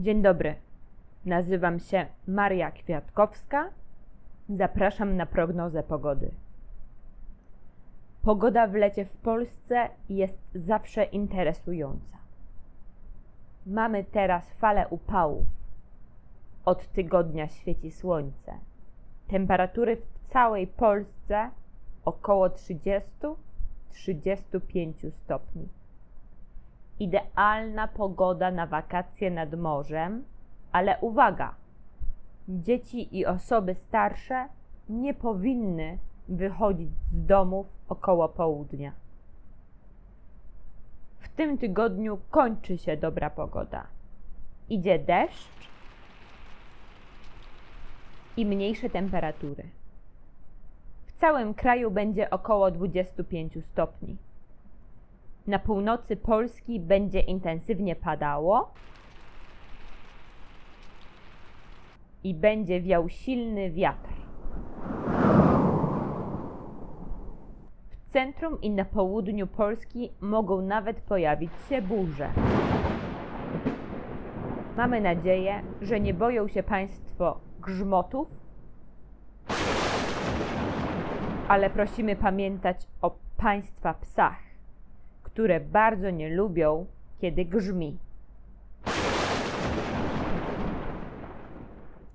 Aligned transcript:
Dzień 0.00 0.22
dobry. 0.22 0.54
Nazywam 1.24 1.80
się 1.80 2.06
Maria 2.26 2.70
Kwiatkowska. 2.70 3.70
Zapraszam 4.48 5.16
na 5.16 5.26
prognozę 5.26 5.82
pogody. 5.82 6.30
Pogoda 8.22 8.66
w 8.66 8.74
lecie 8.74 9.04
w 9.04 9.16
Polsce 9.16 9.88
jest 10.08 10.38
zawsze 10.54 11.04
interesująca. 11.04 12.18
Mamy 13.66 14.04
teraz 14.04 14.52
falę 14.52 14.88
upałów. 14.88 15.46
Od 16.64 16.92
tygodnia 16.92 17.48
świeci 17.48 17.90
słońce. 17.90 18.58
Temperatury 19.28 19.96
w 19.96 20.28
całej 20.28 20.66
Polsce 20.66 21.50
około 22.04 22.48
30-35 22.48 25.10
stopni. 25.10 25.79
Idealna 27.00 27.88
pogoda 27.88 28.50
na 28.50 28.66
wakacje 28.66 29.30
nad 29.30 29.54
morzem, 29.54 30.24
ale 30.72 30.98
uwaga! 31.00 31.54
Dzieci 32.48 33.16
i 33.18 33.26
osoby 33.26 33.74
starsze 33.74 34.48
nie 34.88 35.14
powinny 35.14 35.98
wychodzić 36.28 36.90
z 36.90 37.26
domów 37.26 37.66
około 37.88 38.28
południa. 38.28 38.92
W 41.18 41.28
tym 41.28 41.58
tygodniu 41.58 42.18
kończy 42.30 42.78
się 42.78 42.96
dobra 42.96 43.30
pogoda. 43.30 43.86
Idzie 44.68 44.98
deszcz 44.98 45.68
i 48.36 48.46
mniejsze 48.46 48.90
temperatury. 48.90 49.64
W 51.06 51.12
całym 51.12 51.54
kraju 51.54 51.90
będzie 51.90 52.30
około 52.30 52.70
25 52.70 53.64
stopni. 53.64 54.16
Na 55.46 55.58
północy 55.58 56.16
Polski 56.16 56.80
będzie 56.80 57.20
intensywnie 57.20 57.96
padało 57.96 58.72
i 62.24 62.34
będzie 62.34 62.80
wiał 62.80 63.08
silny 63.08 63.70
wiatr. 63.70 64.10
W 67.90 68.12
centrum 68.12 68.60
i 68.60 68.70
na 68.70 68.84
południu 68.84 69.46
Polski 69.46 70.10
mogą 70.20 70.60
nawet 70.60 71.00
pojawić 71.00 71.50
się 71.68 71.82
burze. 71.82 72.30
Mamy 74.76 75.00
nadzieję, 75.00 75.62
że 75.82 76.00
nie 76.00 76.14
boją 76.14 76.48
się 76.48 76.62
Państwo 76.62 77.40
grzmotów, 77.60 78.28
ale 81.48 81.70
prosimy 81.70 82.16
pamiętać 82.16 82.86
o 83.02 83.16
Państwa 83.36 83.94
psach, 83.94 84.49
które 85.40 85.60
bardzo 85.60 86.10
nie 86.10 86.28
lubią, 86.28 86.86
kiedy 87.20 87.44
grzmi. 87.44 87.98